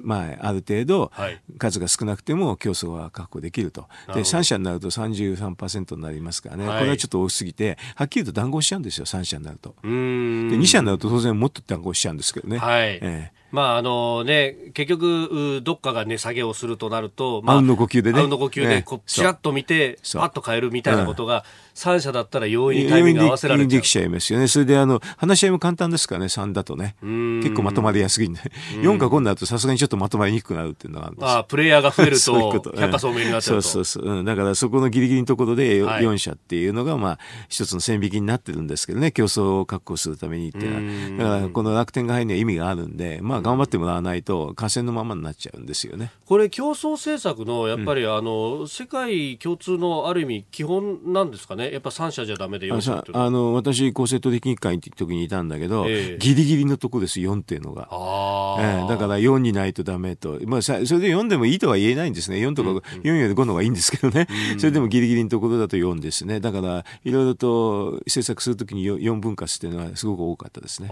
[0.04, 1.12] まあ、ある程度、
[1.58, 3.88] 数が少なくても競争は確保できると。
[4.08, 9.76] で、3社になると33%になりますからね、はい、これはちょっと多すぎて、はっきりと談合しちゃうんですよ、3社になると。
[9.84, 12.58] で、2社になると当然もっと談合しちゃうんですけどね。
[12.58, 13.00] はい。
[13.02, 18.22] えーまああのね、結局、どっかが値下げをするとなると、まあ、の呼吸でね。
[18.22, 21.44] あの呼吸で、こちらっと見て、パッと変えるみたいなことが、
[21.76, 23.70] 3社だったら容易にタイミング合わせられち。
[23.70, 24.48] できちゃいますよね。
[24.48, 26.96] それで、あの、話し合いも簡単ですからね、3だとね。
[27.02, 28.42] 結構まとまりやすいんで。
[28.82, 33.62] 4か5になるとさすがにちょっとまとまりにくくなるっていうのがあるんですああ、プレイヤーが増えると、 百科聡明になっちゃうと。
[33.62, 34.14] そうそうそう。
[34.14, 41.32] うん、だからそこのギリギリのところで4社っていうのが、まあ、一つの線引きになってるんですけどね、競争を確保するためにっていうのは。
[41.36, 46.12] だから、この楽天が入るには意味があるんで、まあ、頑張ってもらわないと、河川のままになっちゃうんですよね。
[46.26, 51.72] これ、競争政策の、やっぱり、あの、世界共通のある意味、基本なんですかね？
[51.72, 57.88] やっぱ3社じゃダメで4社あの、私、公正取引委員会って時にいたんだけど、えー、ギリギリのとこです、4っていうのが。
[57.92, 60.40] あえー、だから4にないとダメと。
[60.46, 62.38] まあ、それで4でもいいとは言えないんですね。
[62.38, 62.70] 4とか、
[63.04, 64.28] 4より5の方がいいんですけどね。
[64.58, 66.40] それでもギリギリのところだと4ですね。
[66.40, 70.90] だから、いろいろと政策するときに 4, 4分割っていうのはすごく多かったですね。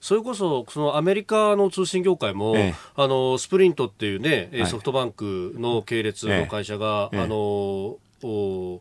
[0.00, 8.80] それこそ、そのアメリカの通信業界も、えー、あの、スプリントっていうね、ソフトバンクの系列の会社が、えー、あの、お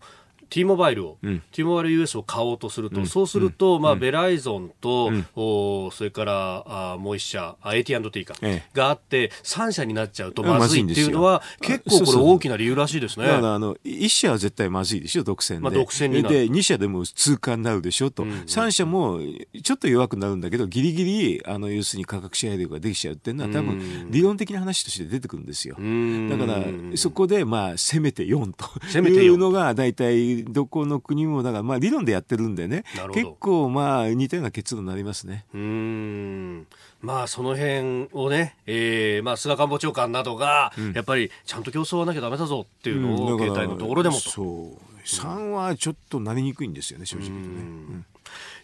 [0.52, 13.28] T モバイルを、うん、T モバイル US を買おうとすると、うん、そうすると、うん、まあ、ベライゾンと、おそれからあもう一社、AT&T か、ええ、があって、3社になっちゃうとまずいっていうのは、結構これ大きな理由らしいですね。
[13.28, 15.60] だからあの、1社は絶対まずいでしょ、独占で。
[15.62, 18.32] まあ、独占にで、2社でも通過になるでしょと、うん。
[18.32, 19.22] うん、3社も
[19.64, 25.76] ちょっと弱くなるんだけど、ぎりぎり、あの、要するに価格支配力ができちゃうっていうのは、多分、理論的な話として出てくるんですよ。
[25.76, 35.46] だから、そこで、まあ、せめて4というのが、大体、どこの国も、だからまあ理論でやってるんでね、結構まあ似たような結論になりますね。
[35.54, 36.68] うん
[37.02, 44.22] まあその辺をね、えー、まあ菅官房長官などが、やっぱりちゃんと競争はなきゃだめだぞっていうのを、携帯のところでもと。
[44.30, 44.92] そう。
[45.04, 47.50] 3はちょっとなりにくいんですよね、正直言うと
[47.94, 48.04] ね。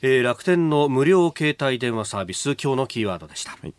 [0.01, 3.51] えー、楽天の無料携帯電話サービス、今日のキーワードでした。
[3.51, 3.73] はい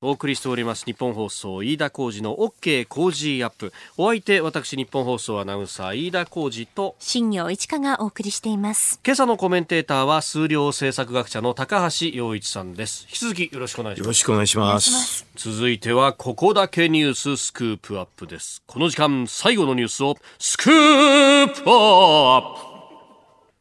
[0.00, 3.72] お送りしております日本放送飯田浩二の OK 工事アップ。
[3.96, 9.00] お相手私日本放送アナウンサー飯田浩二と新業一華がお送りしています。
[9.04, 13.06] 今朝のコメンテーターは数量政策学者の高橋洋一さんです。
[13.08, 14.06] 引き続きよろしくお願いします。
[14.06, 15.26] よろしくお願いします。
[15.34, 18.62] 続いてはここだけニューススクープアップです。
[18.68, 22.42] この時間最後のニュースをスクープアッ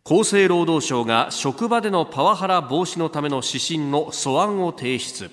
[0.06, 0.13] プ。
[0.19, 5.32] 厚生労働省が職場でのパワハラ防止のための指針の素案を提出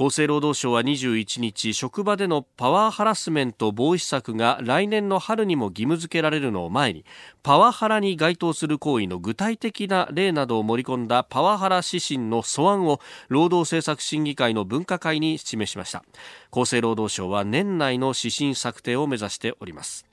[0.00, 7.04] 厚生労働省は21日職場でのパワーハラスメント防止策が来年の春にも義務付けられるのを前に
[7.42, 16.04] パワハラに該当する行為の具体的な例などを盛り込んだパワハラ指針の素案を労働政策審議会の分科会に示しました。
[16.52, 20.07] 厚生労働省は年内の指針策定を目指しております。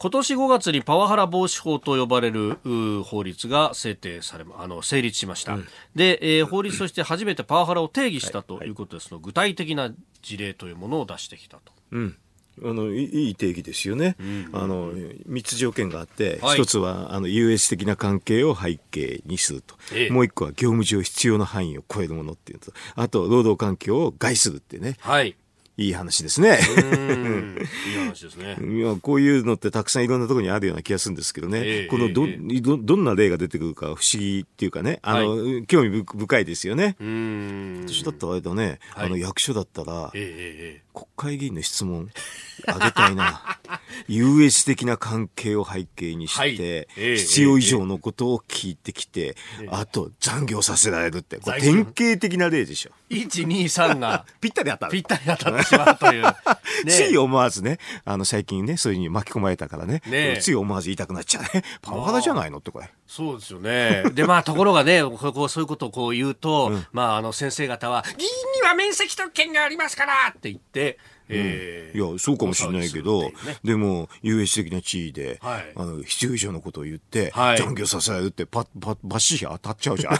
[0.00, 2.56] 今年5月にパワハラ防止法と呼ばれる
[3.02, 9.90] 法律が制定されあの成立しました、うん、で、えー、法律として初めてパワハラを定義したということですの、はいはい、具体的な
[10.22, 11.72] 事例というものを出してきたと。
[11.90, 12.16] うん。
[12.64, 14.50] あのいい定義ですよね、うん。
[14.52, 25.36] あの3つ条件があって、はい、1つはあの優越的な関係を背景にすると、ええ、もう1個は業務上必要な範囲を超えるものっていうとあと労働環境を害するってね、はい、
[25.78, 26.58] いい話ですね。
[27.86, 28.56] いい話ですね。
[28.60, 31.62] いや、こういうのってたくさんいろんなところにあるような気がするんですけどね。
[31.64, 36.96] えー、このど、えー、ど、どんな例が出てくるか不思議っていうかね、あの、はい、興味深いですよね。
[37.86, 42.10] 私だったらあれだね、はい、あの役所だったら、えー、国会議員の質問
[42.66, 43.58] あげたいな。
[44.08, 49.36] 優越的な関係を背景にして、はい、必要以上のことを聞いてきて、
[49.68, 52.90] あと残業させられるって、これ典型的な例でしょ。
[53.10, 54.92] 1、2、3がぴったり当たる。
[54.92, 56.22] ぴったり当たってしまうという。
[56.84, 61.64] ね、つい思わずね、あの最近ね、そういうに巻き込まれたからね、ねつい思わず言いたくなっちゃうね。
[61.82, 62.90] パワハラじゃないのってこれ。
[63.06, 64.04] そうですよね。
[64.12, 68.30] で、まあ ところがね、こうそういうことをこう言うと、うん、まああの先生方は、議員
[68.60, 70.98] には面積特権がありますからって言って、it
[71.28, 73.32] えー、いやそうかもしれないけど、ね、
[73.64, 80.18] でも優越的な地位で、はい、あの必要以上のことを言って、はい、残業させられるってパッパッバッシリ当たっちゃうじゃん。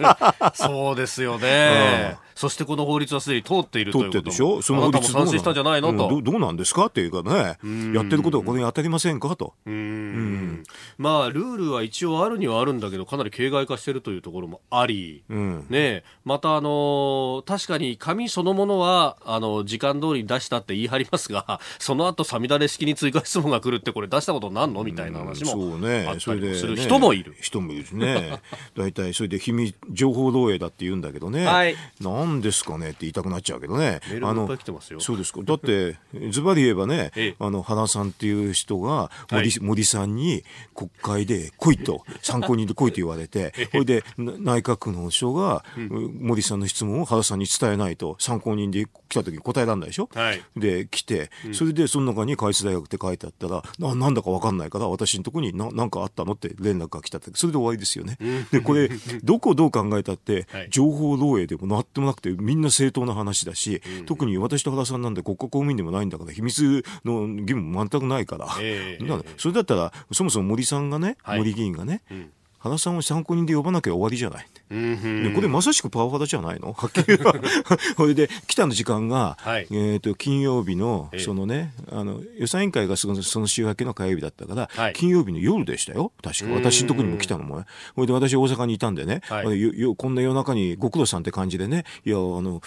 [0.54, 2.18] そうですよね、うん。
[2.34, 4.62] そしてこの法律はすでに通っているということ通ってでしょ？
[4.62, 5.92] その法律賛成したんじゃないの？
[5.92, 6.86] と、うん、どうなんですか？
[6.86, 7.58] っていうかね。
[7.94, 9.34] やってることがこれに当たりませんか？
[9.36, 9.54] と。
[9.66, 10.62] うん。
[10.96, 24.84] まあルールは一応あるにはあるんだけどかなり形骸化しているというところもあり、うん、ねまたあの確かに紙そのものはあの時間通りに出したって言い張りますが その後さみだれ式に追加質問が来るってこれ出したことなんの？
[24.84, 25.76] みたいな話も
[26.08, 26.76] あったりする。
[26.76, 28.38] 人もいる、人もいるしね。
[28.76, 34.00] 大体それで秘密情報漏洩だって言うんだけどね、はい、なんですかねって言いたくなっちゃうけどね。
[34.22, 34.48] あの
[35.00, 35.40] そうですか。
[35.42, 35.96] だって、
[36.30, 40.44] ズバリ言えばね、あの、原さんっていう人が森、はい、森さんに
[40.74, 45.64] 国会で来いと、参考人で来いと言われて、それで内閣の人が
[46.20, 50.08] 森さんの質問を原さんに伝えないと、参考人で来た時に答えられないでしょ？
[50.14, 58.18] はい、で、来て、それでその中に海津大学って書いてあったら、ななんだかわかんないから、私のとこにななんかあったのって連絡が来たって、それで終わりですよね。
[58.50, 58.88] で、これ、
[59.22, 74.46] どこをどう考えたって、情報漏洩でもなってもなくて、みんな正当な話だし、うん、特に私と原さんなんで国家公務員でもないんだから秘密の義務も全くないから、えー、それだったらそもそも森さんがね、はい、森議員がね、うん原さんを参考人で呼ばなきゃ終わりじゃない。
[74.70, 76.72] でこれまさしくパワハラじゃないの？
[76.72, 77.18] はっきり言
[77.96, 86.12] これ で来たの時間が、はい、えっ、と金曜日のそのね、あの予算委員会がそのその週明けの火曜日だったから、はい、金曜日の夜でしたよ。
[86.22, 86.52] 確か。
[86.52, 87.64] 私のとこにも来たのも。
[87.94, 91.84] これで私大阪にいたんでね、はい、こんな夜中にご苦労さんって感じでね。
[92.04, 92.60] いやあの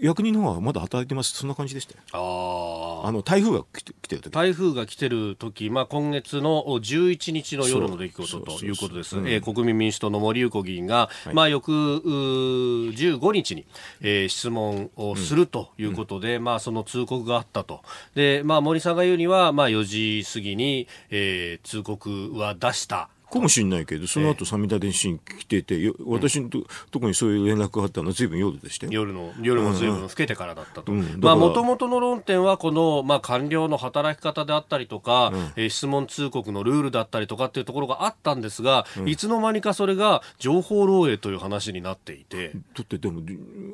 [0.00, 2.00] 役人の方はまだ働いてます、そんな感じでしたよ。
[2.12, 9.16] ああの台風が来て来てる時台風が来てる時、まあ今月の11日の夜の出来事ということです。
[9.26, 13.66] え国民民主党の森裕子議員が、はい、まあ翌15日に、
[14.00, 17.82] えー、質問をするということで、うん、まあその通告があったと。
[18.14, 23.08] で、まあ森さんが言うには、まあ4時過ぎに、えー、通告は出した。
[23.32, 28.92] かもしれないけど、その後、三田電信来てて、私のと、とこにそういう連絡があったのはずいぶん夜でしたよ。
[28.92, 30.92] 夜の、夜もずいぶん更けてからだったと。
[30.92, 42.52] まあ、もともとの論点は、この、まあ、官僚の働き方であったりとか、うん、えー、質問通告のルールだったりとかっていうところがあったんですが、うん、いつの間にかそれが情報漏洩という話になっていて。
[42.76, 43.22] だって、でも、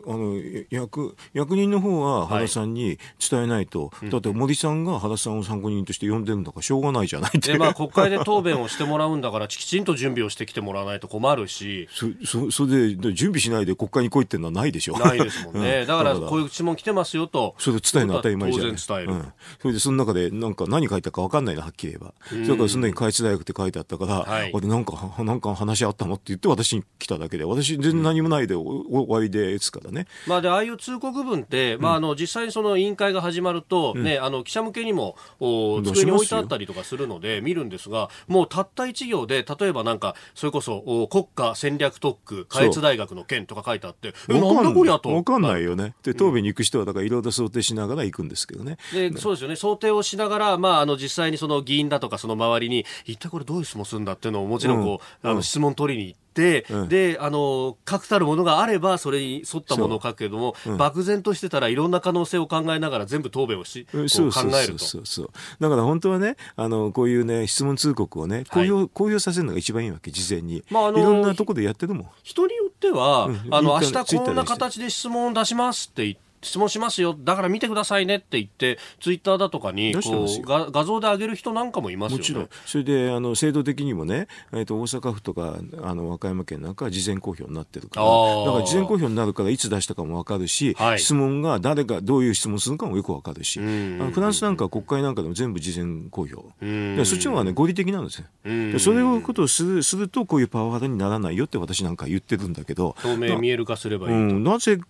[0.06, 0.40] あの、
[0.70, 2.98] 役、役人の方は原さんに
[3.28, 7.52] 伝えないと、はい、だって森さんが原さんを参考人として呼んでるんだからしょうがないじゃないって。
[7.52, 11.88] で、まあ、国会で答弁をしてもらうんだから、きちんと準備をしてきてもらわないと困るし。
[11.92, 14.98] そそそれで準備しないで国会に来いっていうのはないでしょ。
[14.98, 17.54] ないですもんね、うん、だからこういう質問来てますよと。
[17.58, 18.72] それ伝えるの当たり前じゃない。
[18.72, 22.14] 当然伝える、うん、それでその中でなんか何書いたか分かんないなはっきり言えば。
[22.46, 45.94] だからその時に開智大学って書いてあったから、はい、俺なんかなんか話あったのって言って私に来ただけで私全然何もないで終わりですからね、まあでああいう通告文って、まあ、あの実際にその委員会が始まると、ねあの記者向けにもお机に置いてあったりとかするので見るんですがもうたった一行で例えばなんかそれこそ国家戦略特区下越大学の件とか書いてあってえなんだこりゃと分かんないよね。
[46.02, 48.78] で答弁に行く人はだからいろいろ想定しながら行くんですけどね。
[48.92, 49.56] でそうですよね。
[49.56, 56.27] 想定をしながら、まあ、あの実際にその議員だとかその周りに一体これどういう質問するんだっていうのをもちろんこう、うん、あの質問取りに行って、
[56.70, 60.70] うん、であの確たるものがあればそれに沿ったものを書くけども、う。
[60.70, 65.30] ん、漠然としてたらいろんな可能性を考えながら全部答弁をし、うん、考えるとそうそう
[65.60, 72.02] だから本当はねあのこういうね質問通告をね公表はい、公表させるのが一番いいわけ事前に、まあ、あのいろんなところでやってるも。
[72.02, 77.16] ん人によっては、あの明日こんな形で質問を出しますって言って質問しますよ。
[77.18, 82.20] だから見てくださいねって言ってツイッターだとかにこう画画像で上げる人なんかもいますよね。
[82.20, 82.48] もちろん。
[82.66, 96.36] それであの制度的にもね、えー、と大阪府とかあの和歌山県なんかは事前公表になってるからだから事前公表になるからいつ出したかも分かるし、はい、質問が誰がどういう質問するかもよく分かるしフランスなんかは国会なんかでも全部事前公表。
[96.60, 98.26] でそっちの方がね合理的なんですよ。
[98.44, 104.84] でそれをことをするするとこういうパワハラにならないよって私なんか言ってるんだけど透明見える化すればいいと、うん、なぜか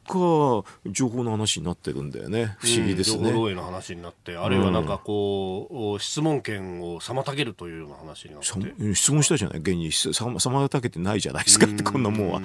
[0.86, 2.56] 情報の話になってるんだよね。
[2.58, 8.94] 不思議ですね、情報漏洩の話になってあるいはなんかこう、質問権を妨げるというような話になって。
[8.94, 9.58] 質問したじゃない？
[9.58, 11.66] 現に妨げてないじゃないですか。
[11.66, 12.40] ってこんなもんは。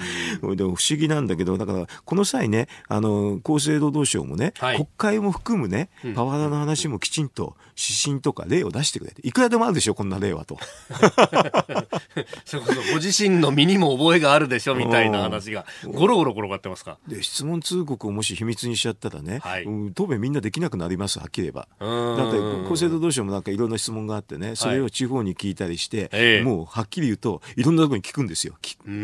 [0.56, 10.58] でも不思議なんだけどだからこの際ねあの厚生労働省もね、はい、国会も含むねパワハラの話もきちんと指針とか例を出してくれていくらでもあるでしょこんな例はと。
[12.46, 16.98] そこそご自身の身にも覚えがあるでしょみたいな話がゴロゴロ転がってますか？
[17.08, 21.68] で質問通告をもし秘密にしちゃったらね、はい、答弁みんなできなくなりますはっきり言えば。
[21.80, 28.56] だって厚生労働省もなんかいろんな質問があってねそれを地方に聞いたりして、はい、もうはっきり言うといろんなところに聞くんですよ。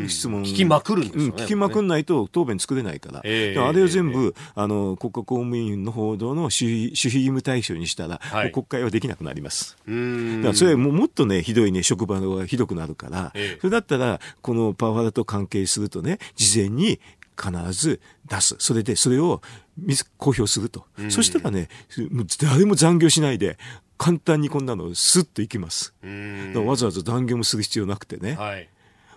[0.08, 0.44] 質問。
[0.44, 9.78] 聞きまくるんですよ、ね、聞きまくんないと答弁作れないから、えー、あれを全部、あの国家公務員の報道の守秘守秘義務対象にしたら、はい、国会はできなくなります。
[9.88, 17.00] だからそれももっとねひどいね職場がひどくなるから、えー、それだったらこのパワハラと関係するとね事前に
[17.40, 18.56] 必ず出す。
[18.60, 19.42] それで、それを
[20.18, 20.86] 公表すると。
[20.98, 21.70] うん、そしたらね、
[22.12, 23.58] もう誰も残業しないで、
[23.98, 25.94] 簡単にこんなのスッといきます。
[26.56, 28.34] わざわざ残業もする必要なくてね。
[28.34, 28.70] はい。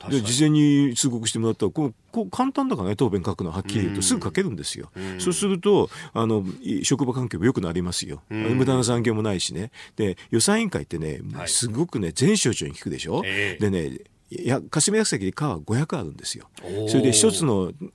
[0.09, 6.45] で事前に通告してもらったらこうこう簡単だからね答弁書くのはっきり言うとすぐ書けるんですよ、そうするとあの
[6.83, 9.71] 職場環境も良くなりますよ、無駄な残業もないしね。
[9.97, 13.99] で予算委員会ってね、すごくね全省庁に聞くでしょ、えー、でね
[14.31, 16.49] や霞が関で課は500あるんですよ。
[16.89, 17.93] それで一つの単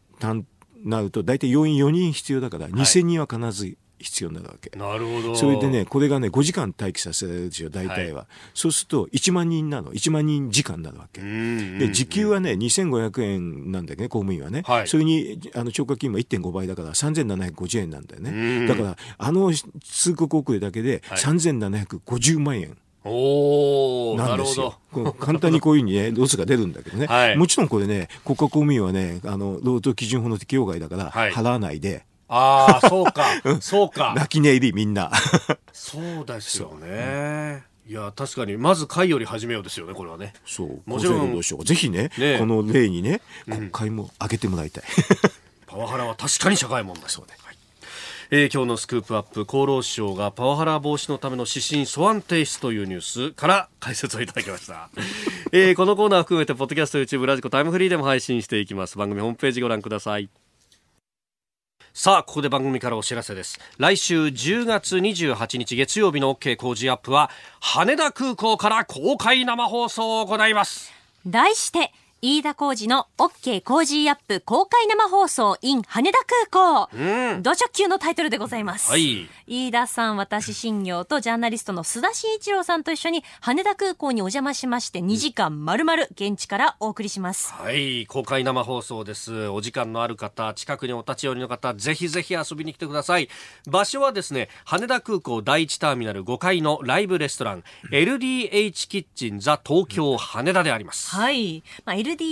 [0.83, 5.35] なると大体要員4人必要だから2000人は必ず必要になるわけ、なるほど。
[5.35, 9.91] それでねこれがね5時間待機させられるでしょ大体は、はい、そうすると1万人なの。
[9.91, 11.19] 1万人時間になるわけ。
[11.21, 18.67] で時給はね2500円なんだけどね公務員はね、はい、それにあの超過勤務は1.5倍だから3750円なんだよね。
[18.67, 19.51] だからあの
[19.83, 24.77] 通告遅れだけで3750万円、おなんですよ。
[25.19, 27.05] 簡単にこういうふうにね、ロスが出るんだけどね。
[27.09, 32.05] はい、もちろんこれね、国家公務員はね、あの、労働基準法の適用外だから、払わないで。
[32.27, 33.25] ああ、そうか、
[33.61, 34.13] そうか。
[34.15, 35.11] 泣き寝入り、みんな。
[35.71, 37.63] そうですよね。
[37.87, 40.33] いや確かにまず会より始めようですよねこれはね。
[40.45, 40.81] そう。
[40.85, 41.41] もちろん。
[41.41, 45.25] ぜひね、ね、この例にね国会も上げてもらいたい、うん、
[45.65, 47.05] パワハラは確かに社会問題。
[47.07, 47.37] そうね
[48.29, 54.89] えー、今日のスクープアップ厚労省がパワハラ防止のための指針素案提出というニュースから解説をいただきました、
[55.53, 60.29] えー、このコーナー含めてポッドキャスト YouTube ラジコタイムフリーでも配信していきます番組ホームページご覧ください
[61.93, 63.59] さあ、ここで番組からお知らせです。
[63.79, 70.93] 来週10月28日月曜日の OK 工事アップは、羽田空港から公開生放送を行います。
[71.25, 71.91] 題して、
[72.23, 76.17] 飯田浩二の OK 工事アップ公開生放送 in 羽田
[76.49, 76.89] 空港。
[76.91, 77.43] うん。
[77.43, 78.89] 土直球のタイトルでございます。
[78.89, 79.29] はい。
[79.45, 87.53] 飯田さん、私、新業とジャーナリストの須田慎一郎さんと一緒に羽田空港にお邪魔しまして2時間丸々現地からお送りします。
[87.53, 88.07] はい。
[88.07, 89.47] 公開生放送です。
[89.49, 93.29] お時間のある方、近くにお立ち寄りの方、ぜひぜひ遊びに来てください。
[93.69, 101.15] 場所はですね、羽田空港第一ターミナル5階のライブレストラン、LDH キッチンザ東京羽田であります。
[101.15, 101.61] はい。
[101.85, 102.23] まあ LDH と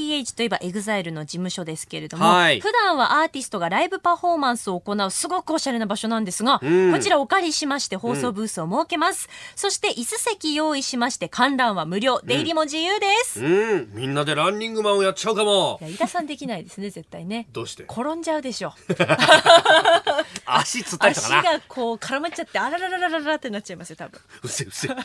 [0.43, 9.27] いえば EXILE の事務所ですけれども、はい、普段はアーティストがライブパフォーマンスを行うすごくおしゃれな場所なんですが、うん、こちらお借りしまして放送ブースを設けます。
[9.27, 13.43] うん、そして椅子席用意しまして観覧は無料、出入りも自由です。
[13.43, 15.79] うん、みんなでランニングマンをやっちゃうかも。
[15.81, 17.47] いや、井田さんできないですね、絶対ね。
[17.51, 17.83] どうして？
[17.83, 18.73] 転んじゃうでしょ。
[20.45, 21.39] 足つったりとかな。
[21.39, 24.21] 足がこう絡まっちゃって、あららららららってなっちゃいますよ、多分。
[24.43, 24.89] うせうせ。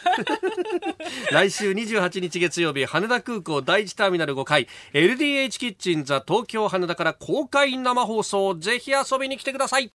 [1.30, 4.59] 来週28日月曜日、羽田空港第一ターミナル5階、
[4.92, 9.88] LDH キッチンザ東京羽田から公開生放送、ぜひ遊びに来てください。